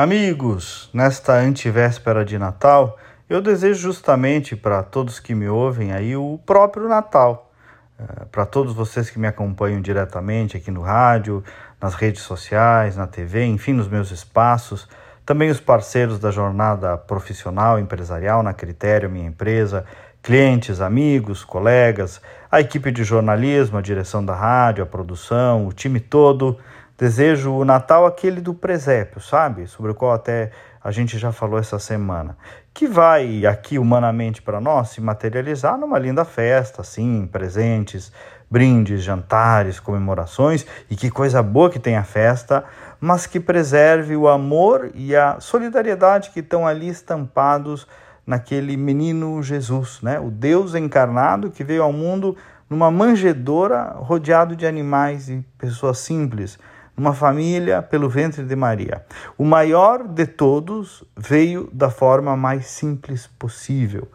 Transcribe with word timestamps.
Amigos, 0.00 0.88
nesta 0.94 1.32
antivéspera 1.32 2.24
de 2.24 2.38
Natal, 2.38 2.96
eu 3.28 3.42
desejo 3.42 3.80
justamente 3.80 4.54
para 4.54 4.80
todos 4.80 5.18
que 5.18 5.34
me 5.34 5.48
ouvem 5.48 5.92
aí 5.92 6.14
o 6.14 6.38
próprio 6.46 6.86
Natal. 6.86 7.50
Eh, 7.98 8.26
para 8.30 8.46
todos 8.46 8.72
vocês 8.72 9.10
que 9.10 9.18
me 9.18 9.26
acompanham 9.26 9.80
diretamente 9.80 10.56
aqui 10.56 10.70
no 10.70 10.82
rádio, 10.82 11.42
nas 11.82 11.94
redes 11.94 12.22
sociais, 12.22 12.96
na 12.96 13.08
TV, 13.08 13.44
enfim, 13.46 13.72
nos 13.72 13.88
meus 13.88 14.12
espaços, 14.12 14.88
também 15.26 15.50
os 15.50 15.58
parceiros 15.58 16.20
da 16.20 16.30
jornada 16.30 16.96
profissional 16.96 17.76
empresarial 17.76 18.40
na 18.40 18.54
Critério, 18.54 19.10
minha 19.10 19.26
empresa, 19.26 19.84
clientes, 20.22 20.80
amigos, 20.80 21.42
colegas, 21.42 22.22
a 22.48 22.60
equipe 22.60 22.92
de 22.92 23.02
jornalismo, 23.02 23.78
a 23.78 23.82
direção 23.82 24.24
da 24.24 24.36
rádio, 24.36 24.84
a 24.84 24.86
produção, 24.86 25.66
o 25.66 25.72
time 25.72 25.98
todo. 25.98 26.56
Desejo 26.98 27.52
o 27.52 27.64
Natal 27.64 28.04
aquele 28.06 28.40
do 28.40 28.52
presépio, 28.52 29.20
sabe? 29.20 29.68
Sobre 29.68 29.92
o 29.92 29.94
qual 29.94 30.14
até 30.14 30.50
a 30.82 30.90
gente 30.90 31.16
já 31.16 31.30
falou 31.30 31.56
essa 31.56 31.78
semana. 31.78 32.36
Que 32.74 32.88
vai 32.88 33.46
aqui 33.46 33.78
humanamente 33.78 34.42
para 34.42 34.60
nós 34.60 34.88
se 34.88 35.00
materializar 35.00 35.78
numa 35.78 35.96
linda 35.96 36.24
festa, 36.24 36.82
sim, 36.82 37.28
presentes, 37.30 38.10
brindes, 38.50 39.04
jantares, 39.04 39.78
comemorações 39.78 40.66
e 40.90 40.96
que 40.96 41.08
coisa 41.08 41.40
boa 41.40 41.70
que 41.70 41.78
tem 41.78 41.96
a 41.96 42.02
festa, 42.02 42.64
mas 43.00 43.28
que 43.28 43.38
preserve 43.38 44.16
o 44.16 44.26
amor 44.26 44.90
e 44.92 45.14
a 45.14 45.38
solidariedade 45.38 46.30
que 46.30 46.40
estão 46.40 46.66
ali 46.66 46.88
estampados 46.88 47.86
naquele 48.26 48.76
menino 48.76 49.40
Jesus, 49.40 50.00
né? 50.02 50.18
O 50.18 50.32
Deus 50.32 50.74
encarnado 50.74 51.48
que 51.48 51.62
veio 51.62 51.84
ao 51.84 51.92
mundo 51.92 52.36
numa 52.68 52.90
manjedoura 52.90 53.84
rodeado 53.98 54.56
de 54.56 54.66
animais 54.66 55.28
e 55.28 55.46
pessoas 55.56 55.98
simples 55.98 56.58
uma 56.98 57.14
família 57.14 57.80
pelo 57.80 58.08
ventre 58.08 58.44
de 58.44 58.56
Maria. 58.56 59.04
O 59.38 59.44
maior 59.44 60.06
de 60.06 60.26
todos 60.26 61.04
veio 61.16 61.70
da 61.72 61.88
forma 61.88 62.36
mais 62.36 62.66
simples 62.66 63.26
possível. 63.38 64.08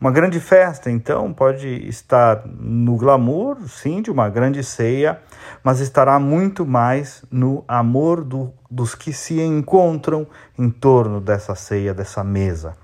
Uma 0.00 0.10
grande 0.10 0.40
festa, 0.40 0.90
então, 0.90 1.30
pode 1.30 1.68
estar 1.86 2.42
no 2.46 2.96
glamour, 2.96 3.58
sim, 3.68 4.00
de 4.00 4.10
uma 4.10 4.30
grande 4.30 4.64
ceia, 4.64 5.20
mas 5.62 5.80
estará 5.80 6.18
muito 6.18 6.64
mais 6.64 7.22
no 7.30 7.62
amor 7.68 8.24
do, 8.24 8.50
dos 8.70 8.94
que 8.94 9.12
se 9.12 9.38
encontram 9.42 10.26
em 10.58 10.70
torno 10.70 11.20
dessa 11.20 11.54
ceia, 11.54 11.92
dessa 11.92 12.24
mesa. 12.24 12.74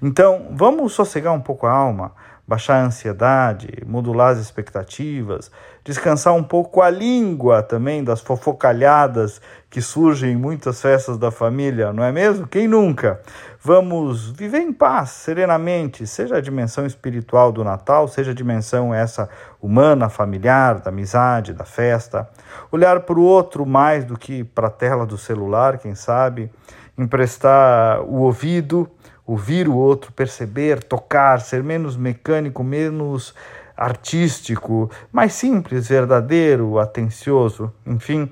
Então, 0.00 0.48
vamos 0.52 0.94
sossegar 0.94 1.34
um 1.34 1.40
pouco 1.40 1.66
a 1.66 1.72
alma 1.72 2.12
baixar 2.46 2.82
a 2.82 2.86
ansiedade, 2.86 3.68
modular 3.86 4.32
as 4.32 4.38
expectativas, 4.38 5.50
descansar 5.84 6.34
um 6.34 6.42
pouco 6.42 6.82
a 6.82 6.90
língua 6.90 7.62
também 7.62 8.02
das 8.02 8.20
fofocalhadas 8.20 9.40
que 9.70 9.80
surgem 9.80 10.32
em 10.32 10.36
muitas 10.36 10.80
festas 10.80 11.16
da 11.16 11.30
família, 11.30 11.92
não 11.92 12.04
é 12.04 12.12
mesmo? 12.12 12.46
Quem 12.46 12.66
nunca? 12.66 13.20
Vamos 13.60 14.28
viver 14.30 14.58
em 14.58 14.72
paz, 14.72 15.10
serenamente, 15.10 16.04
seja 16.06 16.36
a 16.36 16.40
dimensão 16.40 16.84
espiritual 16.84 17.52
do 17.52 17.62
Natal, 17.62 18.08
seja 18.08 18.32
a 18.32 18.34
dimensão 18.34 18.92
essa 18.92 19.28
humana, 19.60 20.08
familiar, 20.08 20.80
da 20.80 20.90
amizade, 20.90 21.52
da 21.52 21.64
festa. 21.64 22.28
Olhar 22.72 23.00
para 23.00 23.18
o 23.18 23.22
outro 23.22 23.64
mais 23.64 24.04
do 24.04 24.18
que 24.18 24.42
para 24.42 24.66
a 24.66 24.70
tela 24.70 25.06
do 25.06 25.16
celular, 25.16 25.78
quem 25.78 25.94
sabe. 25.94 26.50
Emprestar 26.98 28.02
o 28.02 28.16
ouvido 28.22 28.90
ouvir 29.32 29.66
o 29.66 29.74
outro, 29.74 30.12
perceber, 30.12 30.84
tocar, 30.84 31.40
ser 31.40 31.62
menos 31.62 31.96
mecânico, 31.96 32.62
menos 32.62 33.34
artístico, 33.74 34.90
mais 35.10 35.32
simples, 35.32 35.88
verdadeiro, 35.88 36.78
atencioso, 36.78 37.72
enfim. 37.86 38.30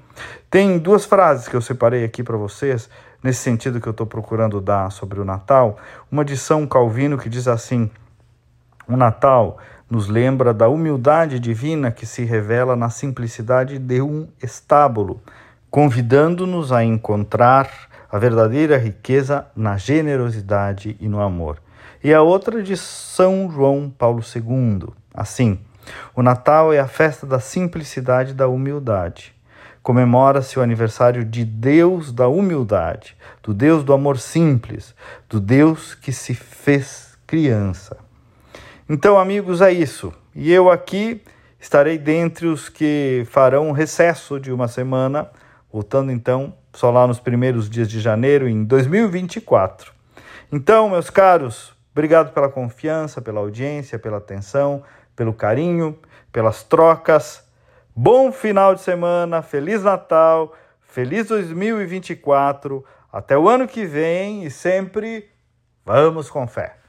Tem 0.50 0.78
duas 0.78 1.06
frases 1.06 1.48
que 1.48 1.56
eu 1.56 1.62
separei 1.62 2.04
aqui 2.04 2.22
para 2.22 2.36
vocês, 2.36 2.90
nesse 3.22 3.40
sentido 3.40 3.80
que 3.80 3.88
eu 3.88 3.92
estou 3.92 4.06
procurando 4.06 4.60
dar 4.60 4.92
sobre 4.92 5.18
o 5.18 5.24
Natal. 5.24 5.78
Uma 6.12 6.22
de 6.22 6.36
São 6.36 6.66
Calvino 6.66 7.16
que 7.16 7.30
diz 7.30 7.48
assim: 7.48 7.90
O 8.86 8.94
Natal 8.94 9.56
nos 9.88 10.06
lembra 10.06 10.52
da 10.52 10.68
humildade 10.68 11.40
divina 11.40 11.90
que 11.90 12.05
se 12.05 12.24
revela 12.24 12.77
na 12.77 12.90
simplicidade 12.90 13.78
de 13.78 14.02
um 14.02 14.28
estábulo, 14.42 15.18
convidando-nos 15.70 16.70
a 16.70 16.84
encontrar 16.84 17.89
a 18.10 18.18
verdadeira 18.18 18.76
riqueza 18.76 19.46
na 19.54 19.76
generosidade 19.76 20.96
e 21.00 21.08
no 21.08 21.20
amor. 21.20 21.58
E 22.02 22.12
a 22.12 22.22
outra 22.22 22.62
de 22.62 22.76
São 22.76 23.50
João 23.50 23.90
Paulo 23.90 24.22
II, 24.22 24.88
assim: 25.14 25.58
o 26.14 26.22
Natal 26.22 26.72
é 26.72 26.78
a 26.78 26.88
festa 26.88 27.26
da 27.26 27.40
simplicidade 27.40 28.30
e 28.32 28.34
da 28.34 28.48
humildade. 28.48 29.34
Comemora-se 29.82 30.58
o 30.58 30.62
aniversário 30.62 31.24
de 31.24 31.44
Deus 31.44 32.12
da 32.12 32.28
humildade, 32.28 33.16
do 33.42 33.54
Deus 33.54 33.82
do 33.82 33.92
amor 33.92 34.18
simples, 34.18 34.94
do 35.28 35.40
Deus 35.40 35.94
que 35.94 36.12
se 36.12 36.34
fez 36.34 37.18
criança. 37.27 37.96
Então, 38.88 39.18
amigos, 39.18 39.62
é 39.62 39.72
isso. 39.72 40.12
E 40.34 40.52
eu 40.52 40.70
aqui 40.70 41.22
estarei 41.58 41.96
dentre 41.96 42.46
os 42.46 42.68
que 42.68 43.24
farão 43.30 43.72
recesso 43.72 44.38
de 44.38 44.52
uma 44.52 44.68
semana, 44.68 45.28
voltando 45.73 46.11
então 46.11 46.55
só 46.73 46.91
lá 46.91 47.07
nos 47.07 47.20
primeiros 47.20 47.69
dias 47.69 47.89
de 47.89 48.01
janeiro 48.01 48.48
em 48.48 48.64
2024. 48.64 49.92
Então, 50.53 50.91
meus 50.91 51.11
caros, 51.11 51.73
obrigado 51.92 52.33
pela 52.33 52.48
confiança, 52.48 53.20
pela 53.20 53.41
audiência, 53.41 53.98
pela 53.98 54.19
atenção, 54.19 54.83
pelo 55.14 55.33
carinho, 55.33 55.98
pelas 56.33 56.63
trocas. 56.63 57.45
Bom 57.95 58.33
final 58.33 58.75
de 58.75 58.81
semana, 58.81 59.42
feliz 59.42 59.83
Natal, 59.83 60.55
feliz 60.81 61.29
2024. 61.29 62.85
Até 63.13 63.37
o 63.37 63.48
ano 63.48 63.67
que 63.67 63.85
vem 63.85 64.45
e 64.45 64.51
sempre 64.51 65.31
vamos 65.85 66.31
com 66.31 66.47
fé. 66.47 66.80